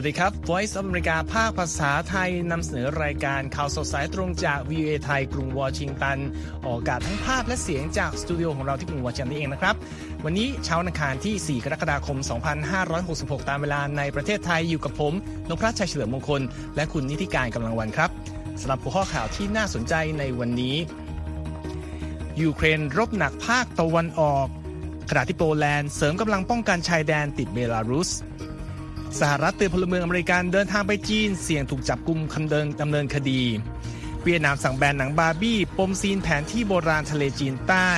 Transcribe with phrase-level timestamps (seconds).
[0.00, 6.18] วัสดีครับ Voice of America ภาคภาษาไทยนำเสนอรายการข่าวสดสายตรงจาก VOA ไทยกรุงวอชิงตัน
[6.66, 9.74] ออกอากาศทั้งภาพและเสียงจากสตูดิโอของเราที่กรุงวอชิงตันนี่เองนะครับ
[10.24, 12.18] วันนี้เช้านอังคารที่ 4 กรกฎาคม
[12.82, 15.12] 2566 ตามเวลาในประเทศไทยอยู่กับผม
[15.48, 16.40] นพรัชชัยเฉลิมมงคล
[16.76, 18.10] และคุณนิติการกำลังวันครับ
[18.60, 20.76] สำหรับหัวข้อข่าวที่น่าสนใจในวันนี้
[22.42, 24.46] ยูเครนรบหนักภาคตะวันออก
[25.10, 28.12] ขณะที่โปแลนด์เสริมกำลังป้องกันชายแดนติดเบลารุส
[29.20, 33.42] สหรัฐเตือนพลเมืองอเมริกันเดินทางไปจีน เสี่ยงถูกจับกุมคำเดินดำเนินคดี
[34.22, 37.92] เวียดนามสั่งแบนหนังบาร์บี้ ปมซีนแผนที่โบราณทะเลจีนใต้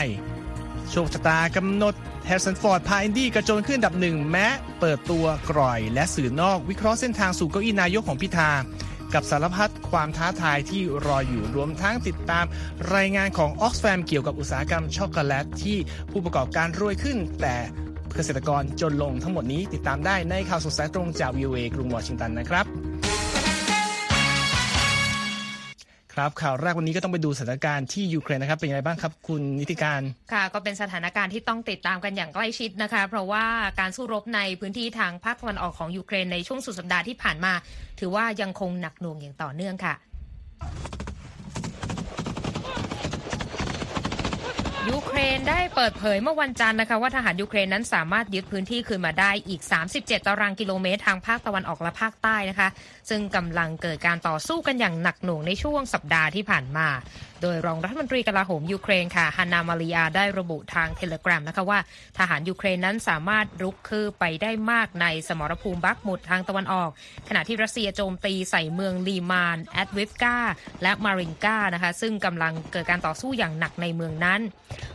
[0.91, 1.95] โชคชะตากำหนด
[2.27, 4.47] แฮร์ริสันฟอร์ดพาอินดี้กระโจนขึ้นอันดับหนึ่งแม้
[4.81, 8.51] เปิดตัวกร่อย และสื่อนอกวิเคราะห์เส้นทางสู่เก้าอี้นายกของพิธา
[9.15, 12.45] กับสารพัดความท้าทายที่รออยู่รวมทั้งติดตาม
[12.95, 15.79] รายงานของออกซแฟมเกี่ยวกับอุตสาหกรรมช็อกโกแลตที่
[16.11, 17.57] ผู้ประกอบการรวยขึ้น แต่
[18.17, 22.67] เกษตรกรจนลงทั้งหมดนี้ติดตามได้ในข่าวสดสายตรงจาก VOA กรุงวอชิงตันนะครับ
[26.15, 30.01] ครับข่าวแรกวันนี้ก็ต้องไปดูสถานการณ์ที่ยูเครนนะครับ เป็นยังไงบ้างครับ คุณนิติการ
[30.33, 33.45] ค่ะ ก็เป็นสถานการณ์ที่ต้องติดตามกันอย่างใกล้ชิดนะคะ เพราะว่า
[33.81, 37.53] การสู้รบในพื้นที่ทางภาคตะวันออกของยูเครนในช่วงสุดสัปดาห์ที่ผ่านมา
[38.01, 39.95] ถือว่ายังคงหนักหน่วงอย่างต่อเนื่องค่ะ
[44.89, 49.61] ยูเครนได้เปิดเผยเมื่อวันจันทร์นะคะว่าทหารยูเครนนั้นสามารถยึดพื้นที่คืนมาได้อีก
[49.95, 52.69] 37 ตารางกิโลเมตร ทางภาคตะวันออกและภาคใต้นะคะ
[53.11, 56.89] ซึ่งกำลังเกิดการต่อสู้กันอย่างหนักหน่วงในช่วงสัปดาห์ที่ผ่านมา
[57.43, 61.79] โดยรองรัฐมนตรีกลาโหมยูเครนค่ะฮันนามาลิยาได้ระบุทาง Telegram นะคะว่า
[62.19, 66.91] ทหารยูเครนนั้นสามารถรุกคืบไปได้มากในสมรภูมิบัคมุตทางตะวันออก
[67.29, 70.37] ขณะที่รัสเซียโจมตีใส่เมืองลีมานแอดวิฟกา
[70.83, 74.41] และมารินกานะคะซึ่งกำลังเกิดการต่อสู้อย่างหนักในเมืองนั้น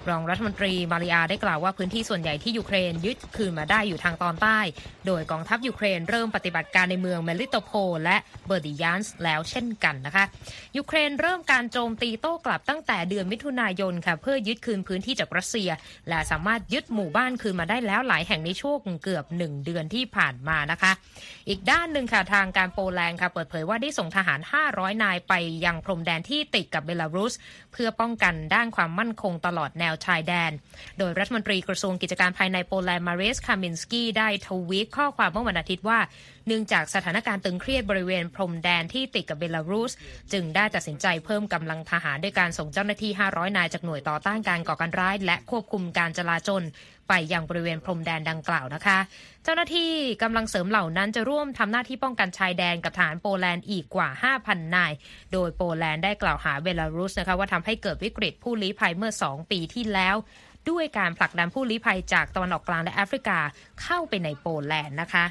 [0.09, 4.59] รองรัฐมนตรีมาลิยาร์ได้กล่าวว่าพื้นที่ส่วนใหญ่ที่ยูเครนยึดคืนมาได้อยู่ทางตอนใต้
[5.07, 7.71] โดยกองทัพยูเครนเริ่มปฏิบัติการในเมืองเมลิโตโพ
[8.03, 10.25] และเบอร์ดิยานสก์แล้วเช่นกันนะคะ
[10.77, 15.69] ยูเครนเริ่มการโจมตีโต้กลับตั้งแต่เดือนมิถุนายนค่ะเพื่อยึดคืนพื้นที่จากรัสเซีย
[16.09, 20.91] และสามารถยึดหมู่บ้านคืนมาได้แล้วหลายแห่งในช่วงเกือบหนึ่งเดือนที่ผ่านมานะคะ
[21.49, 24.39] อีกด้านหนึ่งค่ะทางการโปแลนด์ค่ะเปิดเผยว่าได้ส่งทหาร
[24.71, 25.33] 500 นายไป
[25.65, 27.33] ยังพรมแดนที่ติดกับเบลารุส
[27.73, 30.51] เพื่อป้องกันด้านความมั่นคงตลอดแนวชายแดน
[30.97, 35.99] โดยรัฐมนตรีกระทรวงกิจการภายในโปแลนด์มาเรสคามินสกี้ได้ทวีตข้อความเมื่อวันอาทิตย์ว่า
[36.47, 39.91] เนื่องจากสถานการณ์ตึงเครียดบริเวณพรมแดนที่ติดกับเบลารุส
[40.33, 46.63] จึงได้ตัดสินใจเพิ่มกำลังทหารด้วยการส่งเจ้าหน้าที่ 500 นายจากหน่วยต่อต้านการก่อการร้าย และควบคุมการจลาจล
[47.09, 48.97] ไปยังบริเวณพรมแดนดังกล่าวนะคะ
[49.43, 49.91] เจ้าหน้าที่
[50.23, 54.09] กำลังเสริมเหล่านั้นจะร่วมทำหน้าที่ป้องกันชายแดนกับฐานโปแลนด์อีกกว่า
[54.41, 54.91] 5,000 นาย
[55.33, 60.15] โดยโปแลนด์ได้กล่าวหาเบลารุสนะคะว่าทำให้เกิดวิกฤตผู้ลี้ภัยเมื่อ 2 ปีที่แล้ว
[60.69, 63.39] ด้วยการผลักดันผู้ลี้ภัยจากตะวันออกกลางและแอฟริกา
[63.81, 65.25] เข้าไปในโปแลนด์นะคะ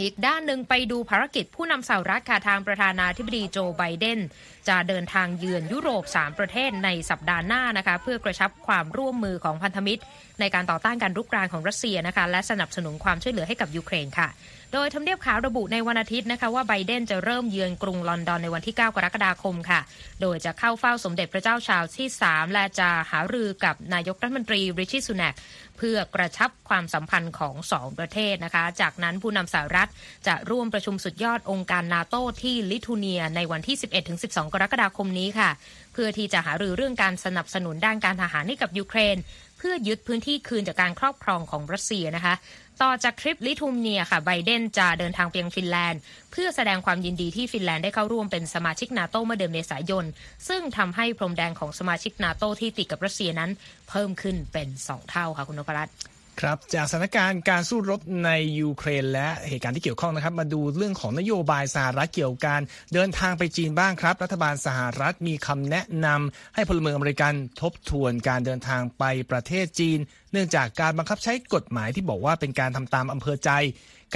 [0.00, 4.20] อีกด้านหนึ่งไปดูภารกิจผู้นำสหรัฐค่ะทางประธานาธิบดีโจไบเดน
[4.68, 10.02] จะเดินทางเยือนยุโรป 3 ประเทศในสัปดาห์หน้านะคะเพื่อกระชับความร่วมมือของพันธมิตร
[10.40, 14.28] ในการต่อต้านการรุกรานของรัสเซียนะคะและสนับสนุนความช่วยเหลือให้กับยูเครนค่ะ
[14.72, 19.80] โดยทำเนียบขาวระบุในวันอาทิตย์นะคะว่าไบเดนจะเริ่มเยือนกรุงลอนดอนในวันที่ 9 กรกฎาคมค่ะ
[20.20, 25.34] โดยจะเข้าเฝ้าสมเด็จพระเจ้าชาร์ลส์ที่ 3 และจะหารือกับนายกรัฐมนตรีริชิสุนัก
[25.78, 29.88] เพื่อกระชับความสัมพันธ์ของสองประเทศนะคะ จากนั้นผู้นำสหรัฐ
[30.26, 33.76] จะร่วมประชุมสุดยอดองค์การนาโตที่ลิทัวเนียในวันที่
[34.14, 35.50] 11-12 กรกฎาคมนี้ค่ะ
[35.92, 39.16] เพื่อที่จะหารือเรื่องการสนับสนุนด้านการทหารให้กับยูเครน
[39.58, 42.34] เพื่อยึดพื้นที่คืนจากการครอบครองของรัสเซียนะคะ
[42.80, 46.00] ต่อจากทริปลิทัวเนียค่ะไบเดนจะเดินทางไปยังฟินแลนด์
[46.32, 50.04] เพื่อแสดงความยินดีที่ฟินแลนด์ได้เข้าร่วมเป็นสมาชิกนาโตเมื่อเดือนเมษายน
[50.48, 53.50] ซึ่งทำให้พรมแดนของสมาชิกนาโตที่ติดกับรัสเซียนั้น
[53.90, 55.94] เพิ่มขึ้นเป็น 2 เท่าค่ะคุณนพรัตน์
[56.40, 58.30] ครับจากสถานการณ์การสู้รบใน
[58.60, 62.62] ยูเครน และเหตุการณ์ที่เกี่ยวข้องนะครับ มาดูเรื่องของนโยบายสหรัฐเกี่ยวกับการ
[62.94, 69.98] เดินทางไปจีนบ้างครับ รัฐบาลสหรัฐมีคำแนะนำให้พลเมืองอเมริกันทบทวนการเดินทางไปประเทศจีน
[70.32, 73.50] เนื่องจากการบังคับใช้กฎหมายที่บอกว่าเป็นการทำตามอำเภอใจ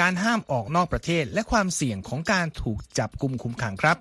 [0.01, 3.97] การห้ามออกนอกประเทศ และความเสี่ยงของการถูกจับกลุ่มคุมขังครับ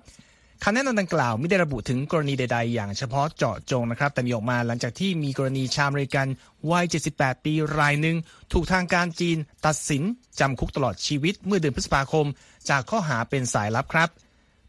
[0.62, 6.26] คำแนะนำดังกล่าวไม่ได้ระบุถึงกรณีใด ๆ อย่างเฉพาะเจาะจงนะครับ แต่มีออกมาหลังจากที่มีกรณีชาวอเมริกัน
[6.70, 8.16] วัย 78 ปีรายหนึ่ง
[8.52, 9.36] ถูกทางการจีน
[9.66, 10.02] ตัดสิน
[10.40, 12.26] จำคุกตลอดชีวิตเมื่อเดือนพฤษภาคม
[12.70, 14.08] จากข้อหาเป็นสายลับครับ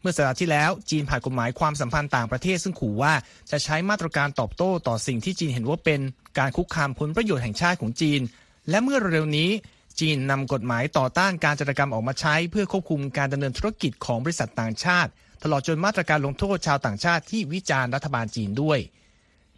[0.00, 3.14] เมื่อสัปดาห์ที่แล้วจีนผ่านกฎหมายความสัมพันธ์ต่างประเทศ ซึ่งขู่ว่า
[3.50, 6.00] จะใช้มาตรการตอบโต้ต่อสิ่งที่จีนเห็นว่าเป็น
[6.38, 8.20] การคุกคามผลประโยชน์แห่งชาติของจีน
[8.70, 9.50] และเมื่อเร็วๆนี้
[10.00, 15.10] จีนนำกฎหมายต่อต้านการจารกรรมออกมาใช้ เพื่อควบคุมการดำเนินธุรกิจของบริษัทต่างชาติ
[15.42, 18.78] ตลอดจนมาตรการลงโทษชาวต่างชาติที่วิจารณ์รัฐบาลจีนด้วย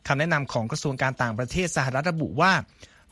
[0.07, 2.53] คำแนะนำของกระทรวงการต่างประเทศสหรัฐระบุว่า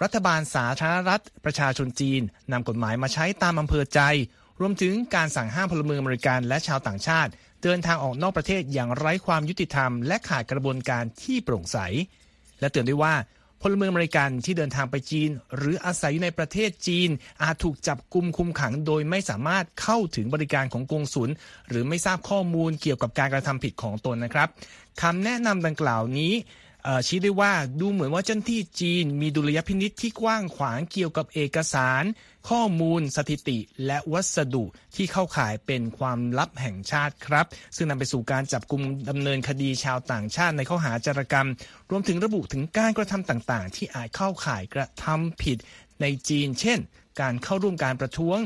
[0.02, 2.20] รัฐบาลสาธารณรัฐประชาชนจีน
[2.52, 4.00] นำกฎหมายมาใช้ตามอำเภอใจ
[4.60, 7.30] รวมถึงการสั่งห้ามพลเมืองอเมริกันและชาวต่างชาติ
[7.62, 11.78] เดินทางออกนอกประเทศอย่างไร้ความยุติธรรม และขาดกระบวนการที่โปร่งใส
[12.60, 13.14] และเตือนด้วยว่า
[13.62, 17.08] พลเมืองอเมริกันที่เดินทางไปจีน หรืออาศัยอยู่ในประเทศจีน
[17.42, 21.30] อาจถูกจับกุมคุมขังโดยไม่สามารถเข้าถึงบริการของกงสุล
[21.68, 24.48] หรือไม่ทราบข้อมูลเกี่ยวกับการกระทำผิดของตนนะครับ
[25.02, 26.32] คำแนะนำดังกล่าวนี้
[27.06, 32.04] ชี้ได้ว่าดูเหมือนว่าเจ้าหน้าที่จีนมีดุลยพินิษที่กว้างขวางเกี่ยวกับเอกสาร
[32.48, 34.64] ข้อมูล สถิติ และวัสดุ
[34.96, 37.46] ที่เข้าข่ายเป็นความลับแห่งชาติครับ
[37.76, 41.48] ซึ่งนำไปสู่การจับกลุ่มดำเนินคดีชาวต่างชาติในข้อหาจารกรรม
[41.90, 45.58] รวมถึงระบุถึงการกระทำต่างๆ ที่อาจเข้าข่ายกระทำผิด
[46.00, 46.78] ในจีน เช่น
[47.20, 48.38] การเข้าร่วมการประท้วง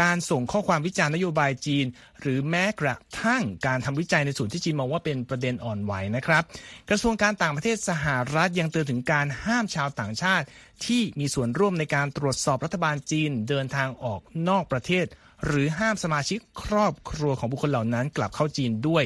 [0.00, 1.86] การส่งข้อความวิจารณ์นโยบายจีน
[2.20, 6.42] หรือแม้กระทั่งการทำวิจัยในส่วนที่จีนมองว่าเป็นประเด็นอ่อนไหวนะครับ
[6.90, 10.46] กระทรวงการต่างประเทศสหรัฐยังเตือนถึงการห้ามชาวต่างชาติ
[10.86, 15.06] ที่มีส่วนร่วมในการตรวจสอบรัฐบาลจีนเดินทางออกนอกประเทศ
[15.46, 19.04] หรือห้ามสมาชิกครอบครัวของบุคคลเหล่านั้นกลับเข้าจีนด้วย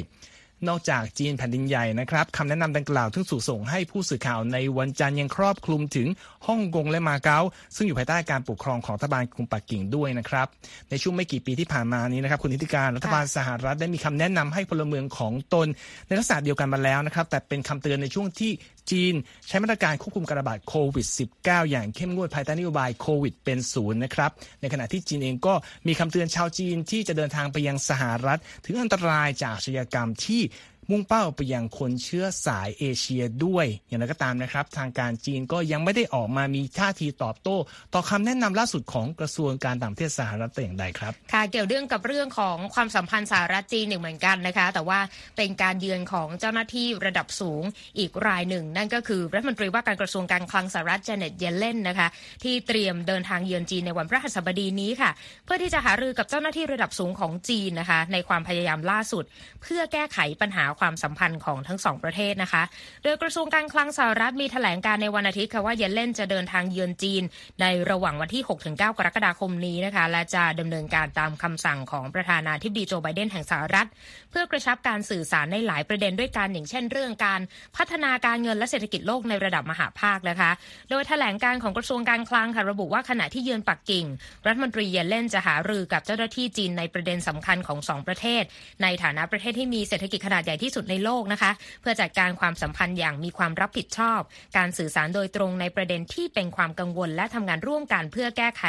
[0.69, 6.09] นอกจากจีนแผ่นดินใหญ่นะครับคำแนะนำดังกล่าวทึ่งสู่ส่งให้ผู้สื่อข่าวในวันจันทร์ยังครอบคลุมถึง
[6.47, 7.39] ฮ่องกงและมาเก๊า
[7.77, 10.47] ซึ่งอยู่ภายใต้การปกครองของรัฐบาลกรุงปักกิ่งด้วยนะครับ
[10.91, 15.67] ในช่วงไม่กี่ปีที่ผ่านมานี้นะครับคุณธิติการรัฐบาลสหรัฐได้มีคำแนะนำให้พลเมืองของตน
[16.07, 18.51] ในลักษณะเดียวกันมาแล้วนะครับ แต่เป็นคำเตือนในช่วงที่
[18.93, 19.15] จีน
[19.49, 21.07] ใช้มาตรการควบคุมการระบาดโควิด
[21.39, 25.55] -19 อย่างเข้มงวดภายใต้นโยบายโควิดเป็นศูนย์นะครับในขณะที่จีนเองก็
[25.87, 30.43] มีคำเตือนชาวจีนที่จะเดินทางไปยังสหรัฐ ถึงอันตรายจากอาชญากรรมที่
[30.91, 37.57] มุ่งเป้าไปยังคนเชื้อสายเอเชียด้วย อย่างไรก็ตามนะครับ ทางการจีนก็ยังไม่ได้ออกมามีท่าทีตอบโต้
[37.95, 45.01] ต่อคำแนะนำล่าสุดของกระทรวงการต่างประเทศสหรัฐแต่อย่างใดครับค่ะเกี่ยวเรื่องกับเรื่องของความสัมพันธ์สหรัฐจีนหนึ่งเหมือนกันนะคะ แต่ว่า
[45.37, 47.63] เป็นการเยือนของเจ้าหน้าที่ระดับสูง
[47.99, 52.09] อีกรายหนึ่ง นั่นก็คือรัฐมนตรีว่าการกระทรวงการคลังสหรัฐเจเน็ตเยเลนนะคะ
[52.45, 55.11] ที่เตรียมเดินทางเยือนจีนในวันพฤหัสบดีนี้ค่ะ
[55.45, 59.25] เพื่อที่จะหารือกับเจ้าหน้าที่ระดับสูงของจีนนะคะ ในความพยายามล่าสุด
[59.63, 62.63] เพื่อแก้ไขปัญหาความสัมพันธ์ของทั้งสองประเทศนะคะ
[63.05, 67.23] โดยกระทรวงการคลังสหรัฐมีแถลงการในวันอาทิตย์ค่ะว่าเยเลนจะเดินทางเยือนจีน
[67.61, 73.89] ในระหว่างวันที่ 6-9 กรกฎาคมนี้นะคะ และจะดำเนินการตามคำสั่งของประธานาธิบดีโจไบเดนแห่งสหรัฐ
[74.31, 77.41] เพื่อกระชับการสื่อสารในหลายประเด็นด้วยกันอย่างเช่น เรื่องการ
[77.77, 80.51] พัฒนาการเงินและเศรษฐกิจโลกในระดับมหาภาคนะคะ
[80.91, 84.07] โดยแถลงการของกระทรวงการคลังค่ะระบุว่าขณะที่เยือนปักกิ่ง
[84.47, 88.43] รัฐมนตรีเยเลนจะหารือกับเจ้าหน้าที่จีนในประเด็นสำคัญของสองประเทศ
[88.83, 94.21] ในฐานะประเทศที่มีเศรษฐกิจขนาดใหญ่ที่สุดในโลกนะคะ เพื่อจัดการความสัมพันธ์อย่างมีความรับผิดชอบ
[94.57, 98.65] การสื่อสารโดยตรงในประเด็นที่เป็นความกังวล และทำงานร่วมกันเพื่อแก้ไข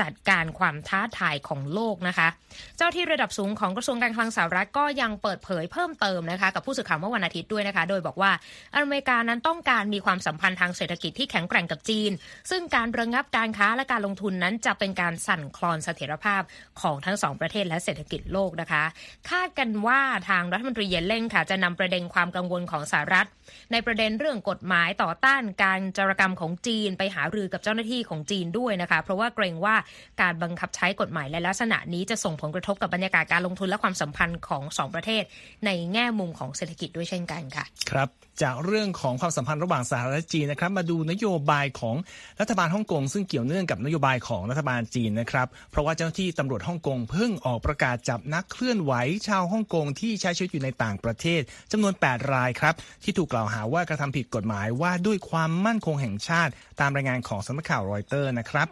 [0.00, 2.28] จัดการความท้าทายของโลกนะคะ
[2.76, 8.30] เจ้าที่ระดับสูงของกระทรวงการคลังสหรัฐก็ยังเปิดเผยเพิ่มเติมนะคะกับผู้สื่อข่าวเมื่อวันอาทิตย์ด้วยนะคะ โดยบอกว่า
[8.76, 12.10] อเมริกานั้นต้องการมีความสัมพันธ์ทางเศรษฐกิจที่แข็งแกร่งกับจีน
[12.50, 16.42] ซึ่งการระงับการค้าและการลงทุนนั้นจะเป็นการสั่นคลอนเสถียรภาพ
[16.80, 18.84] ของทั้งสองประเทศและเศรษฐกิจโลกนะคะ
[19.30, 23.26] คาดกันว่าทางรัฐมนตรีเยเลนค่ะจะนำประเด็นความกังวลของสหรัฐ
[23.72, 29.76] ในประเด็นเรื่องกฎหมายต่อต้านการจารกรรมของจีนไปหารือกับเจ้าหน้าที่ของจีนด้วยนะคะ เพราะว่าเกรงว่า
[30.20, 35.22] การบังคับใช้กฎหมายและลักษณะนี้จะส่งผลกระทบกับบรรยากาศการลงทุนและความสัมพันธ์ของสองประเทศ
[35.66, 38.08] ในแง่มุมของเศรษฐกิจด้วยเช่นกันค่ะครับ
[38.42, 41.96] จากเรื่องของความสัมพันธ์ระหว่างสหรัฐและจีนนะครับ มาดูนโยบายของ
[42.40, 48.92] รัฐบาลฮ่องกงซึ่งเกี่ยวเนื่องกับนโยบายของรัฐบาลจีนนะครับ เพราะว่าเจ้าหน้าที่ตำรวจฮ่องกงเพิ่งออกประกาศจับนักเคลื่อนไหว
[49.28, 51.42] ชาวฮ่องกงที่ใช้ชีวิตอยู่ในต่างประเทศ
[51.72, 58.68] จำนวน 8 รายครับ ที่ถูกกล่าวหาว่ากระทำผิดกฎหมายว่าด้วยความมั่นคงแห่งชาติ ตามรายงานของสำนักข่าวรอยเตอร์นะครับ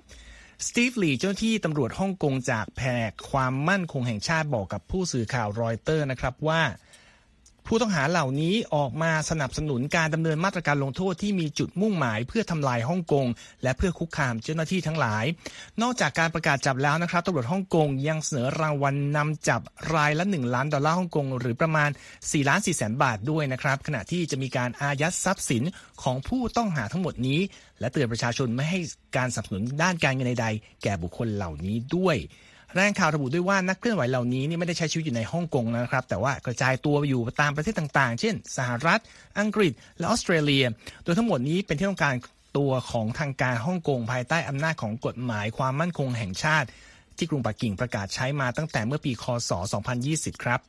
[0.66, 6.62] สตีฟลีเจ้าหน้าที่ตำรวจฮ่องกงจากแผนกความมั่นคงแห่งชาติบอกกับผู้สื่อข่าวรอยเตอร์นะครับว่า
[7.66, 13.26] ผู้ต้องหาเหล่านี้ออกมาสนับสนุนการดำเนินมาตรการลงโทษที่มีจุดมุ่งหมาย เพื่อทำลายฮ่องกง
[13.62, 15.24] และเพื่อคุกคามเจ้าหน้าที่ทั้งหลาย
[15.82, 19.60] นอกจากการประกาศจับแล้วนะครับตำรวจฮ่องกงยังเสนอรางวัลนนำจับ
[19.94, 25.62] รายละ 1 ล้านดอลลาร์ฮ่องกงหรือประมาณ4ล้าน4แสนบาทด้วยนะครับ ขณะที่จะมีการอายัดทรัพย์สิน
[26.02, 27.40] ของผู้ต้องหาทั้งหมดนี้
[27.80, 28.80] และเตือนประชาชนไม่ให้
[29.16, 32.16] การสนับสนุนด้านการเงินใดๆแก่บุคคลเหล่านี้ด้วย
[32.76, 39.00] รายงานข่าวระบุด้วยว่านักเคลื่อนไหวเหล่านี้นี่ไม่ได้ใช้ชีวิตอยู่ในฮ่องกงนะครับ แต่ว่ากระจายตัวอยู่ตามประเทศต่างๆ เช่น สหรัฐ
[39.40, 40.64] อังกฤษ และออสเตรเลีย
[41.04, 42.14] โดยทั้งหมดนี้เป็นที่ต้องการ
[42.58, 46.68] ตัวของทางการฮ่องกงภายใต้อำนาจของกฎหมายความมั่นคงแห่งชาติ
[47.16, 49.50] ที่กรุงปักกิ่งประกาศใช้มาตั้งแต่เมื่อปี คศ
[49.98, 50.60] 2020 ครับ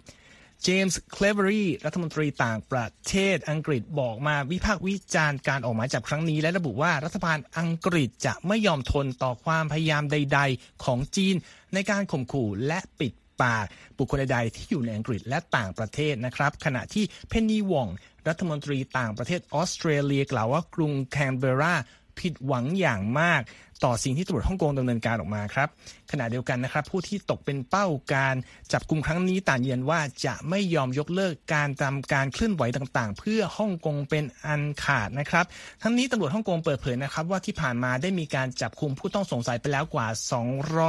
[0.64, 11.36] เจมส์เคลเวอรีรัฐมนตรีต่างประเทศอังกฤษบอกมาวิพากษ์วิจารณ์การออกหมายจับครั้งนี้ และระบุว่ารัฐบาลอังกฤษจะไม่ยอมทนต่อความพยายามใด ๆ ของจีน
[11.74, 13.66] ในการข่มขู่และปิดปาก
[13.98, 17.88] บุคคลใดๆที่อยู่ในอังกฤษและต่างประเทศนะครับ ขณะที่เพนนีวอง
[18.28, 21.76] รัฐมนตรีต่างประเทศออสเตรเลียกล่าวว่ากรุงแคนเบรา
[22.20, 23.42] ผิดหวังอย่างมาก
[23.86, 25.70] ต่อสิ่งที่ตำรวจฮ่องกงดำเนินการออกมาครับ
[26.12, 28.36] ขณะเดียวกันนะครับผู้ที่ตกเป็นเป้าการ
[28.72, 35.46] จับกลุ่มครั้งนี้ต่างยืนว่าจะไม่ยอมยกเลิกการตามการเคลื่อนไหวต่างๆ เพื่อฮ่องกงเป็นอันขาดนะครับ
[35.84, 40.08] ทั้งนี้ตำรวจฮ่องกงเปิดเผยนะครับว่าที่ผ่านมาได้มีการจับคุมผู้ต้องสงสัยไปแล้วกว่า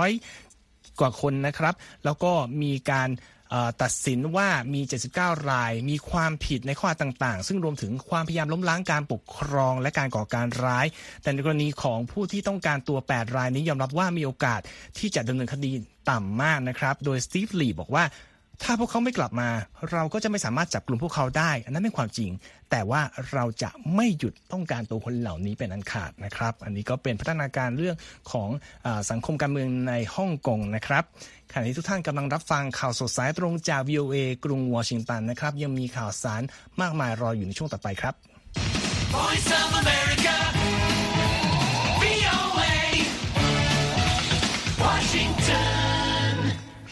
[0.05, 1.75] 200 กว่าคนนะครับ
[2.05, 2.33] แล้วก็
[2.63, 3.09] มีการ
[3.83, 4.81] ตัดสินว่ามี
[5.15, 10.87] 79 ราย มีความผิดในข้อต่างๆ ซึ่งรวมถึงความพยายามล้มล้างการปกครองและการก่อการร้าย
[11.23, 14.61] แต่ในกรณีของผู้ที่ต้องการตัว 8 รายนี้ยอมรับว่ามีโอกาส
[14.99, 15.73] ที่จะดำเนินคดี
[16.11, 18.05] ต่ำมากนะครับ โดยสตีฟลีบอกว่า
[18.63, 19.51] ถ้าพวกเขาไม่กลับมา
[19.93, 22.31] เราก็จะไม่สามารถจับกลุ่มพวกเขาได้ อันนั้นเป็นความจริง
[22.71, 23.01] แต่ว่า
[23.33, 27.97] เราจะไม่หยุดต้องการตัวคนเหล่านี้เป็นอันขาดนะครับ อันนี้ก็เป็นพัฒนาการเรื่อง
[28.33, 28.49] ของ
[28.87, 31.05] อสังคมการเมืองในฮ่องกงนะครับ
[31.53, 36.43] ขณะที่ทุกท่านกำลังรับฟังข่าวสดสายตรงจาก VOA กรุงวอชิงตันนะครับ ยังมีข่าวสาร
[36.81, 38.15] มากมายรออยู่ในช่วงต่อไปครับ
[39.15, 40.04] Voice of America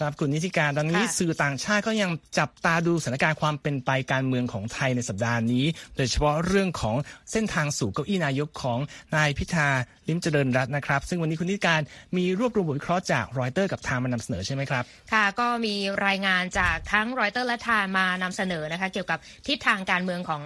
[0.02, 5.64] ครับคุณนิติการตอนนี้สื่อต่างชาติก็ยังจับตาดูสถานการณ์ความเป็นไปการเมืองของไทยในสัปดาห์นี้
[5.97, 6.97] โดยเฉพาะเรื่องของ
[7.32, 8.78] เส้นทางสู่เก้าอี้นายกของ
[9.16, 9.68] นายพิธา
[10.09, 11.80] ลิ้มเจริญรัตน์นะครับ ซึ่งวันนี้คุณนิติการ
[12.16, 15.75] มีรวบรวมบทวิเคราะห์จากรอยเตอร์กับไทม์มานำเสนอใช่ไหมครับค่ะก็มี
[16.06, 20.42] รายงานจากทั้งรอยเตอร์และไทม์มานำเสนอนะคะเกี่ยวกับทิศทางการเมืองของ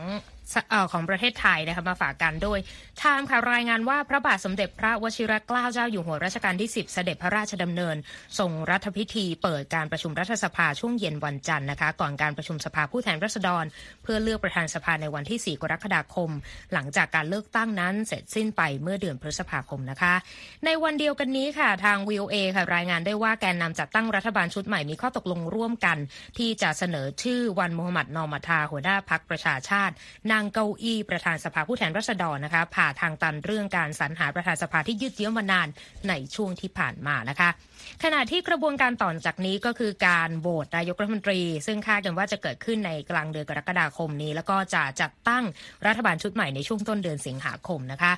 [0.93, 2.59] ของประเทศไทยนะคะมาฝากกันโดย
[2.99, 7.97] ไทม์ค่ะรายงานว่าพระบาทสมเด็จพระวชิรเกล้าเจ้าอยู่หัวรัชกาลที่ 10 เสด็จพระราชดำเนิน
[8.39, 13.65] ทรงรัฐพิธีเปิดการประชุมรัฐสภาช่วงเย็นวันจันทร์นะคะก่อนการประชุมสภาผู้แทนราษฎร
[14.03, 16.31] เพื่อเลือกประธานสภาในวันที่ 4 กรกฎาคม
[16.73, 20.15] หลังจากการเลือกตั้งนั้นเสร็จสิ้นไปเมื่อเดือนพฤษภาคมนะคะ
[20.65, 25.99] ในวันเดียวกันนี้ค่ะทาง VOA ค่ะรายงานได้ว่าแกนนำจัดตั้งรัฐบาลชุดใหม่มีข้อตกลงร่วมกัน
[26.39, 29.95] ที่จะเสนอชื่อวันมูฮัมหมัดนอมาทาหัวหน้าพักประชาชาติ
[30.33, 35.69] นางเกาอี้ประธานสภาผู้แทนราษฎรนะคะผ่าทางตันเรื่องการสรรหาประธานสภาที่ยืดเยื้อมานาน
[36.09, 37.51] ในช่วงที่ผ่านมานะคะ
[38.03, 45.45] ขณะที่กระบวนการต่อจากนี้ก็คือการโหวตนายกรัฐมนตรี ซึ่งคาดกันว่าจะเกิดขึ้นในกลางเดือนกรกฎาคมนี้ แล้วก็จะจัดตั้ง
[45.87, 48.13] รัฐบาลชุดใหม่ในช่วงต้นเดือนสิงหาคมนะคะ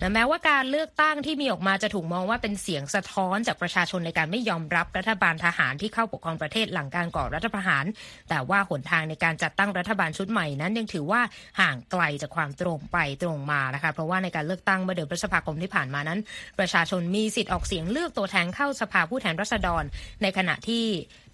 [0.00, 7.84] และแม้ว่าการเลือกตั้งที่มีออกมาจะถูกมองว่าเป็นเสียงสะท้อนจากประชาชนในการไม่ยอมรับรัฐบาลทหารที่เข้าปกครองประเทศหลังการก่อรัฐประหาร
[8.28, 11.20] แต่ว่าหนทางในการจัดตั้งรัฐบาลชุดใหม่นั้นยังถือว่า
[11.60, 16.20] ห่างไกลจากความตรงไปตรงมานะคะ เพราะว่าในการเลือกตั้งเมื่อเดือนพฤษภาคมที่ผ่านมานั้น
[16.58, 19.84] ประชาชนมีสิทธิ์ออกเสียงเลือกตัวแทนเข้าสภาผู้แทนราษฎร
[20.22, 20.84] ในขณะที่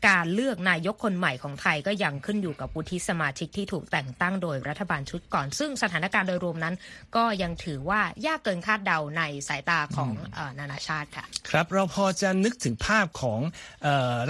[0.09, 6.75] การเลือกนายกคนใหม่ของไทยก็ยังขึ้นอยู่กับวุฒิสมาชิกที่ถูกแต่งตั้งโดยรัฐบาลชุดก่อน ซึ่งสถานการณ์โดยรวมนั้น
[7.17, 10.11] ก็ยังถือว่ายากเกินคาดเดาในสายตาของ
[10.59, 13.41] นานาชาติค่ะ ครับเราพอจะนึกถึงภาพของ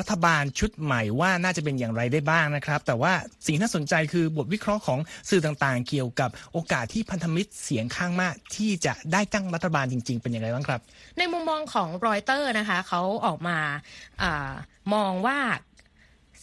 [0.01, 3.13] รัฐบาลชุดใหม่ว่าน่าจะเป็นอย่างไรได้บ้างนะครับ แต่ว่า
[3.47, 4.99] สิ่งที่น่าสนใจคือบทวิเคราะห์ของ
[5.31, 10.81] สื่อต่างๆ เกี่ยวกับโอกาสที่พันธมิตรเสียงข้างมากที่จะได้ตั้งรัฐบาลจริง ๆ เป็นอย่างไรบ้างครับ
[11.19, 13.57] ในมุมมองของรอยเตอร์นะคะเขาออกมา
[14.25, 14.25] อ
[14.95, 15.39] มองว่า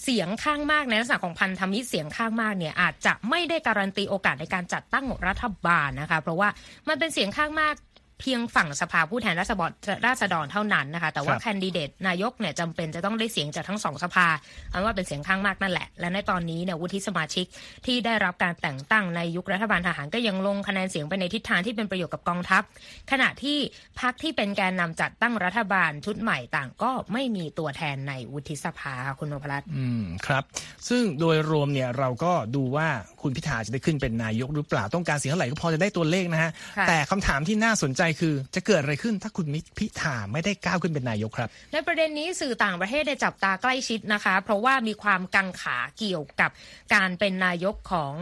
[0.04, 6.50] เสียงข้างมากในลักษณะของพันธมิตรเสียงข้างมากเนี่ยอาจจะไม่ได้การันตีโอกาสในการจัดตั้งรัฐบาลนะคะ เพราะว่า
[6.88, 7.76] มันเป็นเสียงข้างมาก
[8.22, 9.72] เพียงฝั่งสภาผู้แทนราษฎร
[10.08, 14.28] ราษฎรเท่านั้นนะคะ แต่ว่าแคนดิเดตนายกเนี่ยจำเป็นจะต้องได้เสียงจากทั้งสองสภา
[14.72, 17.46] อันว่าเป็นเสียงข้างมากนั่นแหละ และในตอนนี้เนี่ยวุฒิสมาชิก
[17.86, 22.64] ที่ได้รับการแต่งตั้งในยุครัฐบาลทหารก็ยังลงคะแนนเสียงไปในทิศทางที่เป็นประโยชน์กับกองทัพ
[23.12, 23.58] ขณะที่
[24.00, 30.44] พรรคที่เป็นแกนนำจัดตั้งรัฐบาลชุดใหม่ต่างก็ไม่มีตัวแทนในวุฒิสภาคุณนพรัตน์อืมครับ
[30.90, 32.88] ซึ่งโดยรวมเนี่ยเราก็ดูว่า
[33.22, 36.52] คุณพิธาจะได้ขึ้นเป็นนายกหรือเปล่าต้องการเสียงเท่าไหร่ก็พอจะได้ตัวเลขนะฮะ
[36.88, 46.52] แต่คำถามที่น่าสนใจคือ จะเกิดอะไรขึ้นถ้าคุณพิธาไม่ได้ก้าวขึ้นเป็นนายกครับ ในประเด็นนี้สื่อต่างประเทศได้จับตาใกล้ชิดนะคะ เพราะว่ามีความกังขาเกี่ยวกับ
[46.96, 48.14] การเป็นนายกของ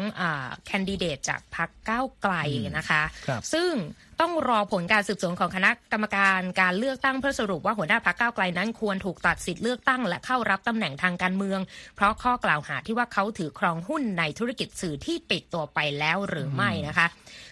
[0.65, 2.33] แคนดิเดตจากพรรคก้าวไกล
[2.77, 3.71] นะคะซึ่ง
[4.21, 11.59] ต้องรอผลการสืบสวนของคณะกรรมการการเลือกตั้งเพื่อสรุปว่าหัวหน้าพรรคก้าวไกลนั้นควรถูกตัดสิทธิ์เลือกตั้งและเข้ารับตำแหน่งทางการเมือง
[11.95, 17.07] เพราะข้อกล่าวหาที่ว่าเขาถือครองหุ้นในธุรกิจสื่อที่ปิดตัวไปแล้วหรือไม่นะคะ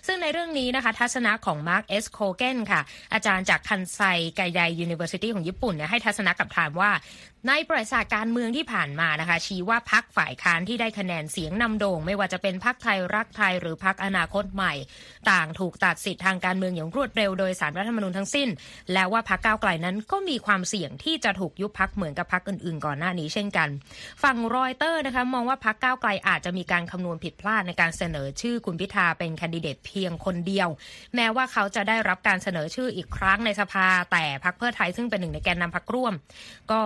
[0.08, 2.82] ซึ่งในเรื่องนี้นะคะ ทัศนะของมาร์คเอสโคเกนค่ะ
[3.14, 4.02] อาจารย์จากคันไซ
[4.36, 6.92] ไกได University ของญี่ปุ่นเนี่ยให้ทัศนะกับไทม์ว่า
[7.48, 14.74] ในประวัติศาสตร์การเมืองที่ผ่านมานะคะ ชี้ว่าพรรคฝ่ายค้านที่ได้คะแนนเสียงนำโด่ง ไม่ว่าจะเป็นพรรคไทยรักไทยหรือพรรคอนาคตใหม่
[15.32, 18.50] ต่างถูกตัดสิทธิ์ทางการเมืองอย่างรวดเร็วโดยศาลรัฐธรรมนูญทั้งสิ้น
[18.94, 23.70] และว่าพรรคก้าวไกลนั้นก็มีความเสี่ยงที่จะถูกยุบพรรคเหมือนกับพรรคอื่นๆ ก่อนหน้านี้เช่นกัน
[24.24, 30.70] ฝั่งรอยเตอร์นะคะมองว่าพรรคก้าวไกลอาจจะมีการคำนวณผิดพลาดในการเสนอชื่อคุณพิธาเป็นแคนดิเดตเพียงคนเดียว
[31.16, 36.13] แม้ว่าเขาจะได้รับการเสนอชื่ออีกครั้งในสภา แต่พรรคเพื่อไทยซึ่งเป็นหนึ่งในแกนนำพรรคร่วม
[36.74, 36.82] ก็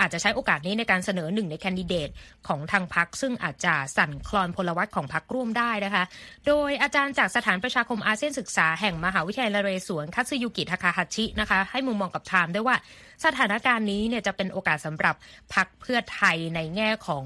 [0.00, 2.08] อาจจะใช้โอกาสนี้ในการเสนอหนึ่งในแคนดิเดต
[2.48, 6.04] ของทางพรรคซึ่งอาจจะสั่นคลอนพลวัตของพรรคร่วมได้นะคะ
[6.46, 12.76] โดยอาจารย์จากสถานประชาคมอาเซียนศึกษาแห่งมหาวิทยาลัยนเรศวรคัตสึยุกิทาคาฮัชินะคะให้มุมมองกับไทม์ด้วยว่า
[13.24, 15.14] สถานการณ์นี้เนี่ยจะเป็นโอกาสสำหรับ
[15.54, 17.24] พรรคเพื่อไทยในแง่ของ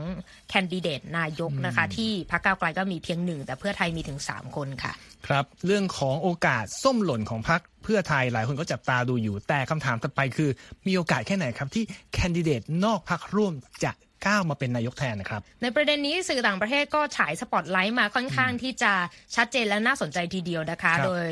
[0.48, 4.92] แคนดิเดตนายกนะคะ ที่พรรคก้าวไกลก็มีเพียงหนึ่งแต่เพื่อไทยมีถึง 3 คนค่ะ
[5.26, 10.50] ครับ เรื่องของโอกาสส้มหล่นของพรรคเพื่อไทยหลายคนก็จับตาดูอยู่แต่คำถามต่อไปคือ
[10.86, 13.52] มีโอกาสแค่ไหนครับที่แคนดิเดตนอกพรรคร่วม
[13.84, 13.92] จะ
[14.26, 18.92] ก้าวมาเป็นนายกแทนนะครับ ในประเด็นนี้สื่อต่างประเทศก็ฉายสปอตไลท์มาค่อนข้างที่จะ
[19.36, 21.28] ชัดเจนและน่าสนใจทีเดียวนะคะครับโดย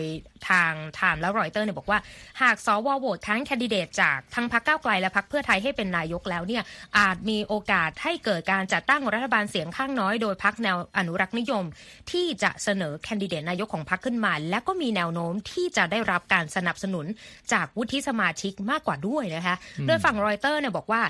[0.48, 1.98] ทางไทม์และรอยเตอร์เนี่ยบอกว่า
[2.42, 6.62] หากสวโหวตทั้งแคนดิเดตจากทั้งพรรคก้าวไกลและพรรคเพื่อไทยให้เป็นนายกแล้วเนี่ย
[6.98, 11.64] อาจมีโอกาสให้เกิดการจัดตั้งรัฐบาลเสียงข้างน้อยโดยพรรคแนวอนุรักษ์นิยม
[12.10, 17.06] ที่จะเสนอแคนดิเดตนายกของพรรคขึ้นมา และก็มีแนวโน้มที่จะได้รับการสนับสนุน
[17.52, 21.02] จากวุฒิสมาชิกมากกว่าด้วยนะคะโดยฝั่งรอยเตอร์เนี่ยบอกว่า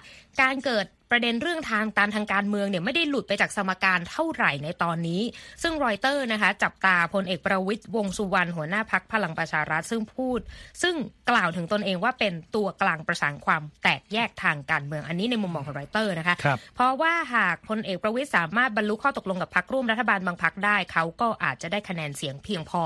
[0.42, 5.22] การเกิด ประเด็นเรื่องทางการทางการเมืองเนี่ยไม่ได้หลุดไปจากสมการเท่าไหร่ในตอนนี้
[5.62, 10.40] ซึ่งรอยเตอร์นะคะ จับตาพลเอกประวิตรวงษ์สุวรรณหัวหน้าพรรคพลังประชารัฐซึ่งพูด
[10.82, 10.94] ซึ่ง
[11.30, 22.82] กล่าวถึงตนเองว่าเป็นตัวกลางประสานความแตกแยกทางการเมืองอันนี้ในมุมมองของรอยเตอร์นะคะครับเพราะว่าหากพลเอกประวิตรสามารถบรรลุข้อตกลงกับพรรคร่วมรัฐบาลบางพรรคได้ เขาก็อาจจะได้คะแนนเสียงเพียงพอ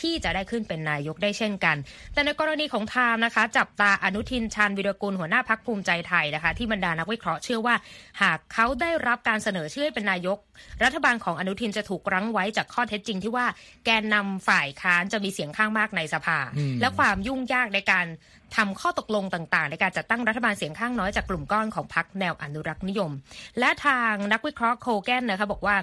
[0.00, 1.76] ที่จะได้ขึ้นเป็นนายกได้เช่นกัน
[2.12, 7.76] แต่ในกรณีของไทม์นะคะ จับตาอนุทินชาญวิรกุลหัวหน้าพักภูมิใจไทยนะคะ ที่บรรดานักวิเคราะห์เชื่อว่า
[8.22, 10.38] หากเขาได้รับการเสนอชื่อให้เป็นนายก
[10.84, 13.46] รัฐบาลของอนุทินจะถูกรั้งไว้จากข้อเท็จจริงที่ว่า
[13.84, 18.06] แกนนำฝ่ายค้านจะมีเสียงข้างมากในสภาอืมและความยุ่งยากในการ
[18.56, 23.10] ทำข้อตกลงต่างๆ ในการจัดตั้งรัฐบาลเสียงข้างน้อยจากกลุ่มก้อนของพรรคแนวอนุรักษ์นิยม
[23.58, 25.76] และทางนักวิเคราะห์โคแกนนะคะบอกว่า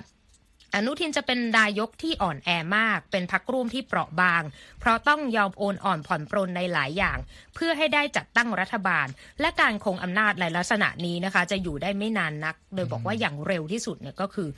[0.75, 4.43] อนุทินจะเป็นนายกที่อ่อนแอมาก เป็นพักร่วมที่เปราะบาง
[4.79, 7.17] เพราะต้องยอมโอนอ่อนผ่อนปรนในหลายอย่าง
[7.55, 9.07] เพื่อให้ได้จัดตั้งรัฐบาล
[9.41, 14.49] และการคงอำนาจในลักษณะนี้นะคะ จะอยู่ได้ไม่นานนัก โดยบอกว่าอย่างเร็วที่สุดเนี่ยก็คือ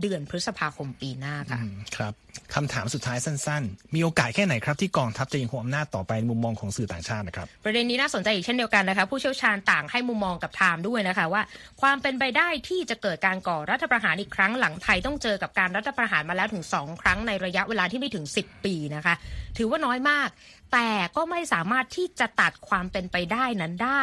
[0.00, 2.12] เดือนพฤษภาคมปีหน้าค่ะอืมครับ
[2.54, 11.42] คำถามสุดท้ายสั้น ๆ มีโอกาสแค่ไหนครับที่กองทัพจะยังคงอำนาจต่อไปในมุมมองของสื่อต่างชาตินะครับ ประเด็นนี้น่าสนใจอีกเช่นเดียวกันนะคะ ผู้เชี่ยวชาญต่างให้มุมมองกับไทม์ด้วยนะคะว่า
[11.80, 19.14] ความเป็นไปได้ที่จะเกิดการก่อรัฐประหารอีกครั้งหลังไทยต้องเจอกับการรัฐประหารมาแล้วถึง 2 ครั้งในระยะเวลาที่ไม่ถึง 10 ปีนะคะ
[19.58, 20.28] ถือว่าน้อยมาก
[20.72, 24.02] แต่ก็ไม่สามารถที่จะตัดความเป็นไปได้นั้นได้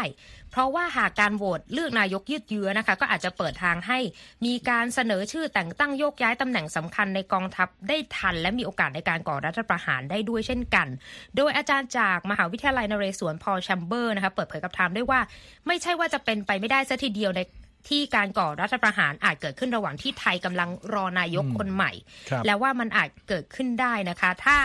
[0.52, 4.00] เพราะว่าหากการโหวตเลือกนายกยืดเยื้อนะคะ ก็อาจจะเปิดทางให้
[4.46, 10.88] มีการเสนอชื่อแต่งตั้งโยกย้ายตำแหน่งสำคัญในกองทัพได้ทัน และมีโอกาสในการก่อรัฐประหารได้ด้วยเช่นกัน
[11.38, 15.20] โดยอาจารย์จากมหาวิทยาลัยนเรศวรพอลแชมเบอร์นะคะเปิดเผยกับไทม์ด้วยว่า
[15.68, 17.42] ไม่ใช่ว่าจะเป็นไปไม่ได้ซะทีเดียวใน
[17.90, 21.92] ที่การก่อรัฐประหารอาจเกิดขึ้นระหว่างที่ไทยกำลังรอนายกคนใหม่
[22.30, 24.58] ครับแล้วว่ามันอาจเกิดขึ้นได้นะคะ ถ้า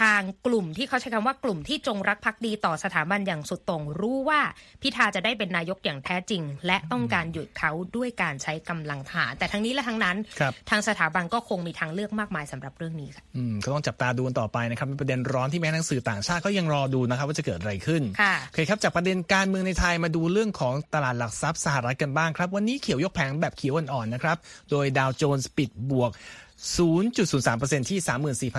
[0.00, 4.40] ทางกลุ่มที่เขาใช้คำว่ากลุ่มที่จงรักภักดีต่อสถาบันอย่างสุดโต่งรู้ว่า
[4.82, 24.36] พิธาจะได้เป็นนายกอย่างแท้จริง และต้องการหยุดเขาด้วยการใช้กำลังทหารแต่ทั้งนี้และทั้งนั้นครับทางสถาบันก็คงมีทางเลือกมากมายสำหรับเรื่องนี้ค่ะอืมก็ต้องจับตาดูกันต่อไปนะครับเป็นประเด็นร้อนที่แม้ทั้งสื่อต่างชาติก็ยังรอดูนะครับว่าจะเกิดอะไรขึ้นค่ะโอเคครับจากประเด็นการเมืองในไทยมาดูเรื่องของตลาดหลักทรัพย์สหรัฐกันบ้างครับ วันนี้เขียวยกแผงแบบเขียวอ่อนๆนะครับ
[24.70, 26.10] โดยดาวโจนส์ปิดบวก
[26.56, 28.50] 0.03%ที่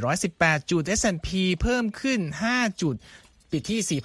[0.00, 1.28] 34,418 จุด S&P
[1.62, 2.20] เพิ่มขึ้น
[2.52, 2.96] 5 จุด
[3.50, 4.00] ปิดที่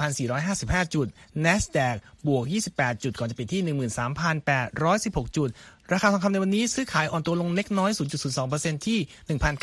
[0.45, 1.07] 4,455 จุด
[1.45, 1.95] NASDAQ
[2.27, 3.61] บวก 28 จุด ก่อนจะปิดที่
[4.49, 5.49] 13,816 จุด
[5.93, 7.91] ราคาทองคำในวันนี้ซื้อขายอ่อนตัวลงเล็กน้อย
[8.37, 8.99] 0.02%ที่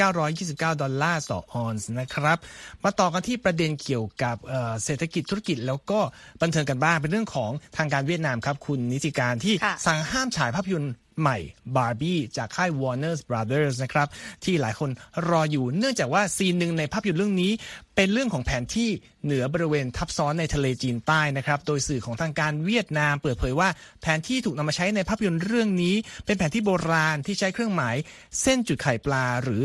[0.09, 2.39] 1,929 ดอลลาร์ต่อออนซ์นะครับ
[2.85, 5.99] มาต่อกันที่ประเด็นเกี่ยวกับเอ่อเศรษฐกิจธุรกิจแล้วก็
[6.43, 11.39] บันเทิงกันบ้างเป็นเรื่องของทางการเวียดนามครับ คุณนิติการที่ค่ะสั่งห้ามฉายภาพยนตร์ใหม่
[11.77, 14.09] บาร์บี้จากค่าย Warner Brothers นะครับ
[14.45, 14.91] ที่หลายคน
[15.29, 17.53] รออยู่เนื่องจากว่าซีนหนึ่งในภาพยนตร์เรื่องนี้
[17.97, 18.89] เป็นเรื่องของแผนที่
[19.25, 23.69] เหนือบริเวณทับซ้อนในทะเลจีนใต้นะครับ โดยสื่อของทางการเวียดนาม เปิดเผยว่า
[24.03, 25.95] แผนที่ถูกนำมาใช้ในภาพยนตร์เรื่องนี้
[26.27, 27.97] เป็นแผนที่โบราณที่ใช้เครื่องหมาย
[28.43, 29.63] เส้นจุดไข่ปลาหรือ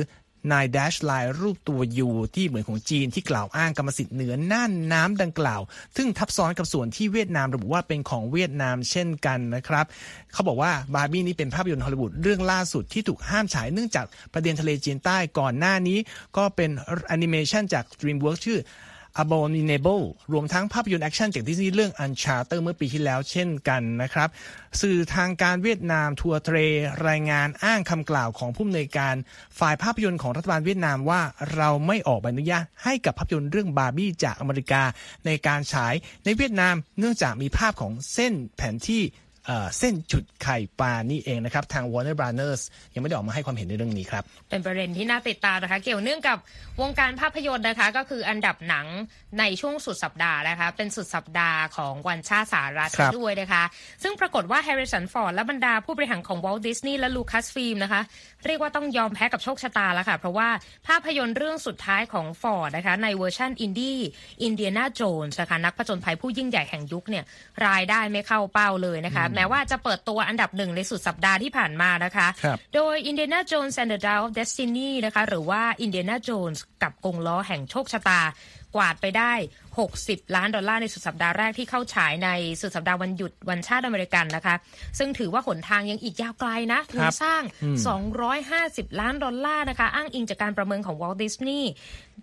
[0.52, 5.62] นายดัชไลน์รูปตัวยูที่เหมือนของจีนที่กล่าวอ้างกรรมสิทธิ์เหนือน่านน้ำดังกล่าว
[5.98, 9.86] ซึ่งทับซ้อนกับส่วนที่เวียดนามระบุว่าเป็นของเวียดนามเช่นกันนะครับ
[10.34, 15.98] เขาบอกว่าบาร์บี้นี้เป็นภาพยนตร์ฮอลลีวูดเรื่องล่าสุดที่ถูกห้ามฉายเนื่องจากประเด็นทะเลจีนใต้ก่อนหน้านี้
[16.38, 16.70] ก็เป็น
[17.08, 18.60] แอนิเมชันจาก DreamWorks ชื่อ
[19.22, 20.04] Abominable
[20.34, 24.30] รวมทั้งภาพยนตร์แอคชั่นจากดิสนีย์เรื่อง Uncharted เมื่อปีที่แล้วเช่นกันนะครับ
[24.82, 26.58] สื่อทางการเวียดนาม Tuoi Tre
[27.08, 29.16] รายงานอ้างคำกล่าวของผู้อำนวยการ
[29.60, 31.22] ฝ่ายภาพยนตร์ของรัฐบาลเวียดนามว่า
[31.56, 34.84] เราไม่ออกใบอนุญาตให้กับภาพยนตร์เรื่องบาร์บี้จากอเมริกา
[35.26, 35.94] ในการฉาย
[36.26, 39.04] ในเวียดนาม เนื่องจากมีภาพของเส้นแผนที่
[39.80, 42.62] เส้นจุดไข่ปลานี่เองนะครับ ทาง Warner Brothers
[42.94, 46.38] ยังไม่ได้ออกมาให้ความเห็นในเรื่องนี้ครับ เป็นประเด็นที่น่าติดตามนะคะ เกี่ยวเนื่องกับ
[46.82, 48.86] วงการภาพยนตร์นะคะ ก็คืออันดับหนัง
[49.40, 53.64] ในช่วงสุดสัปดาห์นะคะ เป็นสุดสัปดาห์ของวันชาติสหรัฐด้วยนะคะ
[54.04, 58.02] ซึ่งปรากฏว่าแฮร์ริสันฟอร์ดและบรรดาผู้บริหารของวอลต์ดิสนีย์และลูคัสฟิล์มนะคะ
[58.46, 60.50] เรียกว่าต้องยอมแพ้กับโชคชะตาแล้วค่ะ เพราะว่า
[60.88, 64.00] ภาพยนตร์เรื่องสุดท้ายของฟอร์ดนะคะ ในเวอร์ชันอินดี้
[64.44, 67.24] อินเดียนาโจนส์นะคะนักผจญภัยผู้ยิ่งใหญ่แห่งยุคเนี่ย
[67.68, 72.28] รายได้ไม่เข้าเป้าเลยนะคะแม้ว่าจะเปิดตัวอันดับหนึ่งในสุดสัปดาห์ที่ผ่านมานะคะ
[72.76, 78.22] โดย Indiana Jones and the Dial of Destiny นะคะ หรือว่า Indiana Jones กับกงล้อแห่งโชคชะตา
[78.76, 79.34] กวาดไปได้
[79.98, 82.30] 60 ล้านดอลลาร์ในสุดสัปดาห์แรกที่เข้าฉายใน
[82.62, 84.56] สุดสัปดาห์วันหยุดวันชาติอเมริกันนะคะ
[85.00, 87.44] ซึ่งถือว่าหนทางยังอีกยาวไกลนะทุนสร้าง
[88.22, 91.72] 250 ล้านดอลลาร์นะคะ อ้างอิงจากการประเมินของวอลต์ดิสนีย์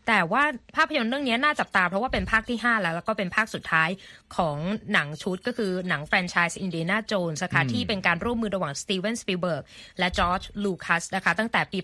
[0.09, 0.43] แต่ว่า
[0.77, 3.89] ภาพยนตร์เรื่องนี้น่าจับตาเพราะว่าเป็นภาคที่ 5 แล้ว แล้วก็เป็นภาคสุดท้าย
[4.37, 4.57] ของ
[4.93, 9.63] หนังชุดก็คือหนังแฟรนไชส์อินเดียนาโจนส์นะคะที่เป็นการร่วมมือระหว่างสตีเวนสปิลเบิร์ก
[9.99, 11.79] และจอร์จลูคัสนะคะตั้งแต่ปี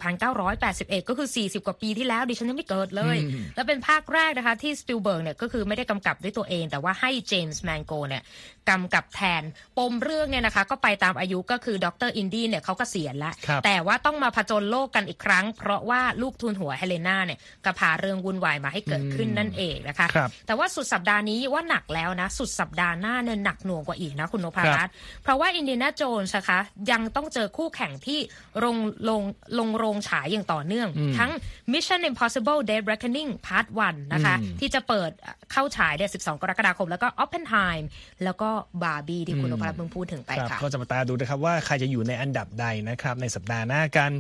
[0.53, 3.17] 1981 ก็คือ 40 กว่าปีที่แล้วดิฉันยังไม่เกิดเลย
[3.55, 8.23] และเป็นภาคแรกนะคะที่สปิลเบิร์กเนี่ยก็คือไม่ได้กำกับด้วยตัวเอง แต่ว่าให้เจมส์แมนโกเนี่ย
[8.71, 9.43] กำกับแทน
[9.79, 20.07] ปมเรื่องเนี่ยนะคะ ก็ไปตามอายุก็คือดร.อินดี้เนี่ยเขาก็เกษียณแล้ว แต่ว่าต้องมาผจญโลกกันอีกครั้ง เพราะว่าลูกทูนหัวเฮเลนาเนี่ยก็พาเรื่องวุ่นวายมาให้เกิดขึ้นนั่นเองนะคะ
[20.47, 24.93] แต่ว่าสุดสัปดาห์นี้ว่าหนักแล้วนะ สุดสัปดาห์หน้าเนี่ยหนักหน่วงกว่าอีกนะคุณนพรัตน์
[25.23, 26.59] เพราะว่าอินเดียนาโจนส์นะคะ
[26.91, 28.19] ยังต้องเจอคู่แข่งที่
[28.65, 28.77] ลง
[29.09, 29.23] ลง
[29.59, 31.31] ลงโรงฉายอย่างต่อเนื่อง ทั้ง
[31.73, 35.11] Mission Impossible Dead Reckoning Part 1นะคะที่จะเปิด
[35.53, 37.83] เข้าฉายเดือน12 กรกฎาคม แล้วก็ Oppenheim
[38.25, 38.51] แล้วก็
[38.83, 44.11] บาร์บี้ที่คุณนพรัตน์เพิ่งพูดถึงไปค่ะก็จะมาตาดูนะครับว่าใครจะอยู่ในอันดับใดนะครับในสัปดาห์หน้ากัน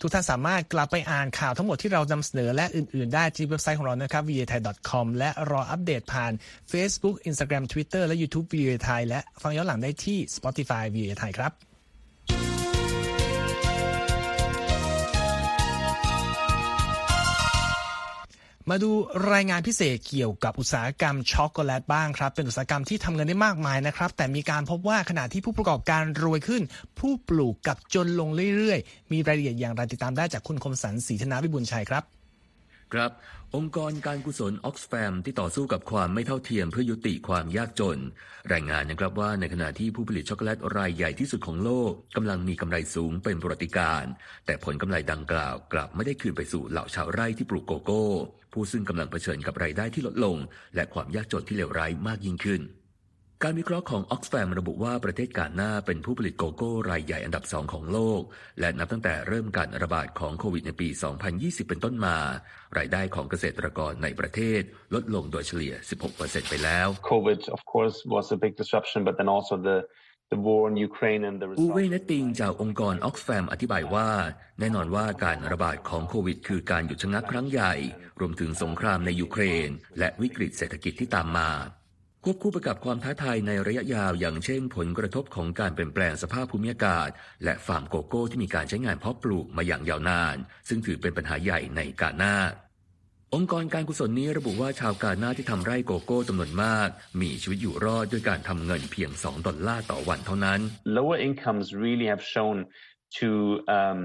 [0.00, 6.32] ทุกท่านสามารถกลับไปอ่านข่าวทั้งหมดที่เรานำเสนอและอื่น ๆ ได้ที่เว็บไซต์ของเรานะครับ v a t h a i c o m และรออัปเดตผ่าน
[6.72, 11.14] Facebook Instagram Twitter และ YouTube v a t h a i และฟังย้อนหลังได้ที่ Spotify v a
[11.22, 11.71] t h a i ครับ
[18.70, 18.90] มาดู
[19.32, 26.62] รายงานพิเศษเกี่ยวกับอุตสาหกรรมช็อกโกแลตบ้างครับ เป็นอุตสาหกรรมที่ทำเงินได้มากมายนะครับ แต่มีการพบว่าขณะที่ผู้ประกอบการรวยขึ้น
[26.98, 32.21] ผู้ปลูกกับจนลงเรื่อยๆ มีรายละเอียดอย่างไรติดตามได้จากคุณคมสันศรีธนาวิบุญชัยครับ
[32.94, 33.10] ครับ
[33.56, 37.98] องค์กรการกุศลออกซแฟมที่ต่อสู้กับความไม่เท่าเทียมเพื่อยุติความยากจน
[38.52, 44.04] รายงานนะครับว่าในขณะที่ผู้ผลิตช็อกโกแลตรายใหญ่ที่สุดของโลกกำลังมีกำไรสูงเป็นประวัติการ
[44.46, 48.06] แต่ผลกำไรดังกล่าวกลับไม่ได้คืนไปสู่เหล่าชาวไร่ที่ปลูกโกโก้
[48.52, 50.36] ผู้ซึ่งกำลังเผชิญกับรายได้ที่ลดลง
[50.74, 52.60] และความยากจนที่เลวร้ายมากยิ่งขึ้น
[53.44, 58.22] การวิเคราะห์ของออกซแฟมระบุว่าประเทศกาหน้าเป็นผู้ผลิตโกโก้รายใหญ่อันดับสองของโลก
[58.60, 60.88] และนับตั้งแต่เริ่มการระบาดของโควิดในปี
[61.28, 62.16] 2020 เป็นต้นมา
[62.78, 64.62] รายได้ของเกษตรกรในประเทศ
[64.94, 65.74] ลดลงโดยเฉลี่ย
[66.12, 69.78] 16%ไปแล้ว COVID of course was a big disruption but then also the
[71.60, 74.08] อูเวเนติงจากองค์กรออกซแฟมอธิบายว่า
[74.60, 77.74] แน่นอนว่าการระบาดของโควิด คือการหยุดชะงักครั้งใหญ่
[78.20, 81.50] รวมถึงสงครามในยูเครน และวิกฤตเศรษฐกิจที่ตามมา
[82.26, 87.08] ควบคู่ไปกับความท้าทายในระยะยาว อย่างเช่นผลกระทบของการเปลี่ยนแปลงสภาพภูมิอากาศ
[87.44, 90.36] และฟาร์มโกโก้ที่มีการใช้งานเพาะปลูกมาอย่างยาวนาน
[90.68, 92.36] ซึ่งถือเป็นปัญหาใหญ่ในกาหน้า
[93.34, 96.88] องค์กรการกุศลนี้ระบุว่าชาวกาหน้าที่ทำไร่โกโก้จำนวนมาก
[97.20, 100.60] มีชีวิตอยู่รอดด้วยการทำเงินเพียง 2 ดอลลาร์ต่อวันเท่านั้น
[100.98, 102.56] Lower incomes really have shown
[103.20, 103.28] to
[103.78, 104.02] um,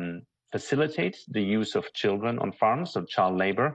[0.54, 3.70] facilitate the use of children on farms, so child labor.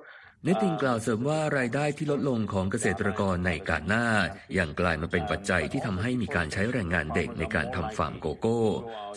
[0.44, 4.06] เนติงกล่าวเสริมว่ารายได้ที่ลดลงของเกษตรกรในกาหน้า
[4.54, 8.60] อย่างกลายมาเป็นปัจจัยที่ทำให้มีการใช้แรงงานเด็กในการทำฟาร์มโกโก้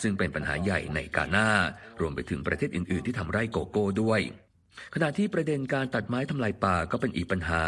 [0.01, 1.49] ซึ่งเป็นปัญหาใหญ่ในกาหน้า
[1.99, 4.21] รวมไปถึงประเทศอื่น ๆ ที่ทำไร่โกโก้ด้วย
[4.93, 7.63] ขณะที่ประเด็นการตัดไม้ทำลายป่าก็เป็นอีกปัญหา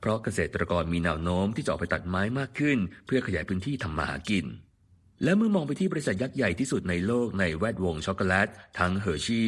[0.00, 4.46] เพราะเกษตรกรมีแนวโน้มที่จะออกไปตัดไม้มากขึ้น เพื่อขยายพื้นที่ทำมาหากิน
[5.24, 9.44] และเมื่อมองไปที่บริษัทยักษ์ใหญ่ที่สุดในโลกในแวดวงช็อกโกแลต ทั้งเฮอร์ชี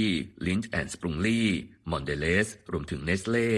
[0.47, 1.41] ลินด์แอนด์สปรุงลี
[1.91, 3.51] มอนเดลีซ รวมถึงเนสเล่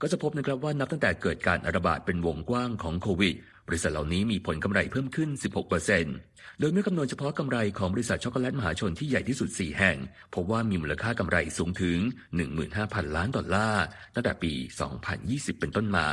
[0.00, 3.34] ก็จะพบนะครับว่านับตั้งแต่เกิดการระบาดเป็นวงกว้างของโควิด
[3.68, 5.30] บริษัทเหล่านี้มีผลกำไรเพิ่มขึ้น
[5.94, 9.96] 16%โดยเมื่อคำนวณเฉพาะกำไรของบริษัทช็อกโกแลตมหาชนที่ใหญ่ที่สุด 4 แห่ง
[10.34, 11.98] พบว่ามีมูลค่ากำไรสูงถึง
[12.56, 13.84] 15,000 ล้านดอลลาร์
[14.14, 14.52] ตั้งแต่ปี
[15.06, 16.06] 2020 เป็นต้นมา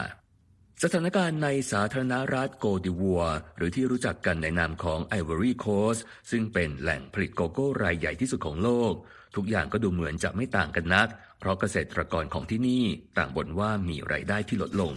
[0.84, 3.22] สถานการณ์ในสาธารณรัฐโกตดิวัวร์
[3.58, 5.98] หรือที่รู้จักกันในนามของไอวอรี่โคสต์
[6.32, 8.94] ซึ่งเป็นแหล่งผลิตโกโก้รายใหญ่ที่สุดของโลก
[9.36, 11.08] ทุกอย่างก็ดูเหมือนจะไม่ต่างกันนัก
[11.40, 12.84] เพราะเกษตรกรของที่นี่
[13.18, 14.92] ต่างบ่นว่ามีรายได้ที่ลดลง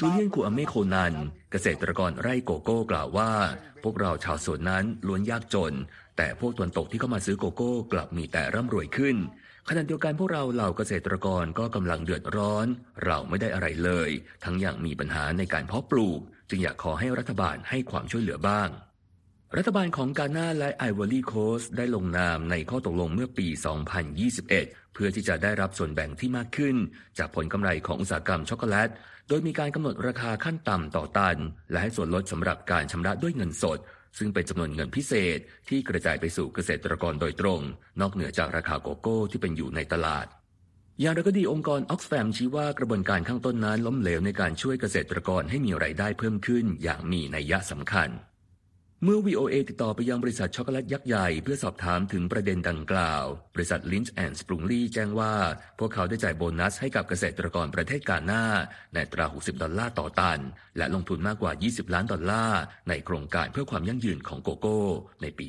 [0.00, 1.14] จูเลียนคูอเมโคนัน
[1.52, 3.32] เกษตรกรไร่โกโก้กล่าวว่า
[3.82, 5.74] พวกเราชาวสวนนั้นล้วนยากจน
[6.16, 9.16] แต่พวกตวนตกที่เข้ามาซื้อโกโก้กลับมีแต่ร่ำรวยขึ้น
[9.68, 12.66] ขณะเดียวกันพวกเราเหล่าเกษตรกรก็กำลังเดือดร้อน
[13.04, 14.10] เราไม่ได้อะไรเลย
[14.44, 16.20] ทั้งอย่างมีปัญหาในการเพาะปลูก
[16.50, 18.68] จึงอยากขอให้รัฐบาลให้ความช่วยเหลือบ้าง
[19.56, 23.46] รัฐบาลของกาหน้าและไอวอรี่โคสได้ลงนามในข้อตกลงเมื่อปี
[24.20, 26.76] 2021 เพื่อที่จะได้รับส่วนแบ่งที่มากขึ้น
[27.18, 28.90] จากผลกำไรของอุตสาหกรรมช็อกโกแลต
[29.28, 31.38] โดยมีการกำหนดราคาขั้นต่ำต่อตัน
[31.70, 33.78] และให้ส่วนลดสำหรับการชำระด้วยเงินสด
[34.18, 37.60] ซึ่งเป็นจำนวนเงินพิเศษที่กระจายไปสู่เกษตรกรโดยตรง
[38.00, 40.26] นอกเหนือจากราคาโกโก้ที่เป็นอยู่ในตลาด
[41.00, 48.08] อย่างไรก็ดีองค์กรออกซแฟมชี้ว่ากระบวนการข้างต้นนั้นล้มเหลวในการช่วยเกษตรกรให้มีไรายได้เพิ่มขึ้นอย่างมีนัยยะสำคัญ
[49.04, 55.34] เมื่อ VOA ติดต่อไปยังบริษัทช็อกโกแลตยักษ์ใหญ่เพื่อสอบถามถึงประเด็นดังกล่าว บริษัท Lynch and Sprungly แจ้งว่า
[55.78, 58.44] พวกเขาได้จ่ายโบนัสให้กับเกษตรกรประเทศกานา
[58.94, 60.40] ในอัตรา 60 ดอลลาร์ต่อตัน
[60.76, 64.80] และลงทุนมากกว่า 20 ล้านดอลลาร์ในโครงการเพื่อความยั่งยืนของโกโก้
[65.22, 65.46] ในปี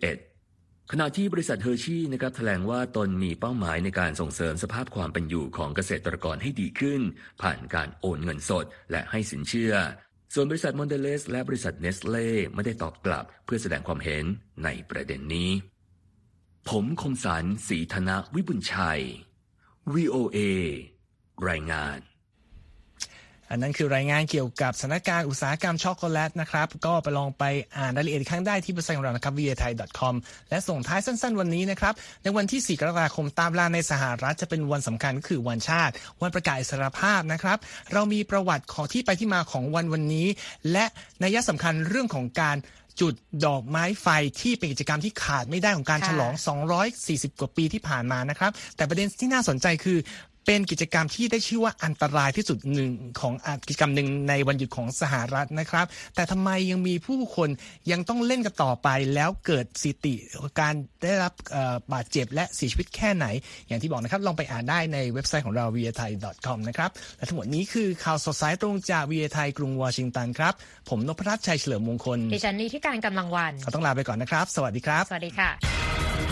[0.00, 7.00] 2021ขณะที่บริษัทเฮอร์ชี่นะครับแถลงว่าตนมีเป้าหมายในการส่งเสริมสภาพความเป็นอยู่ของเกษตรกรให้ดีขึ้น
[7.42, 9.74] ผ่านการโอนเงินสด และให้สินเชื่อ
[10.34, 14.24] ส่วนบริษัทมอนเดลีซและบริษัทเนสเล่ไม่ได้ตอบกลับเพื่อแสดงความเห็น
[14.64, 15.50] ในประเด็นนี้
[16.68, 19.02] ผมคมสันสีธนะวิบุญชัย
[19.94, 20.38] VOA
[21.48, 21.98] รายงาน
[23.52, 27.44] อันนั้นคือรายงานเกี่ยวกับสถานการณ์อุตสาหกรรมช็อกโกแลตนะครับ ก็ไปลองไป
[27.76, 30.14] อ่านรายละเอียดครั้งได้ที่เว็บไซต์ของเรานะครับ v a t h a i c o m
[30.50, 37.58] และส่งท้ายสั้นๆ วันนี้นะครับ ในวันที่ 4 กรกฎาคมตามเวลาในสหรัฐจะเป็นวันสำคัญก็คือวันชาติ วันประกาศอิสรภาพนะครับ
[37.92, 40.26] เรามีประวัติของที่ไปที่มาของวันวันนี้
[40.72, 40.84] และ
[41.22, 42.58] นัยสำคัญเรื่องของการ
[43.00, 43.14] จุด
[43.46, 44.06] ดอกไม้ไฟ
[44.40, 46.32] ที่เป็นกิจกรรมที่ขาดไม่ได้ของการฉลอง
[46.86, 49.98] 240 กว่าปีที่ผ่านมานะครับ แต่ประเด็นที่น่าสนใจคือ
[50.46, 57.48] เป็นกิจกรรมที่ได้ชื่อว่าอันตรายที่สุดหนึ่งของอะกิจกรรมหนึ่งในวันหยุดของสหรัฐนะครับ แต่ทำไมยังมีผู้คน
[57.90, 60.14] ยังต้องเล่นกันต่อไปแล้วเกิดสิติ
[60.60, 63.26] การได้รับเอ่อบาดเจ็บและเสียชีวิตแค่ไหน
[63.68, 66.10] อย่างที่บอกนะครับ ลองไปอ่านได้ในเว็บไซต์ของเรา v i a t h a i
[66.46, 70.54] c o m นะครับ และทั้งหมดนี้คือข่าวสดสายตรงจาก v i a t h a i กรุงวอชิงตันครับ
[70.88, 76.31] ผมนพรัตน์ชัยเฉลิมมงคลดิฉันนี่ที่การกำลังวันเราต้องลาไปก่อนนะครับ สวัสดีครับ สวัสดีค่ะ